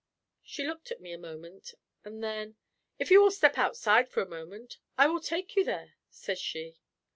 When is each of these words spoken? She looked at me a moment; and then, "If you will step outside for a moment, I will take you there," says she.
She 0.41 0.65
looked 0.65 0.89
at 0.89 0.99
me 0.99 1.11
a 1.13 1.17
moment; 1.19 1.75
and 2.03 2.23
then, 2.23 2.55
"If 2.97 3.11
you 3.11 3.21
will 3.21 3.29
step 3.29 3.59
outside 3.59 4.09
for 4.09 4.23
a 4.23 4.27
moment, 4.27 4.79
I 4.97 5.05
will 5.05 5.21
take 5.21 5.55
you 5.55 5.63
there," 5.63 5.93
says 6.09 6.39
she. 6.39 6.79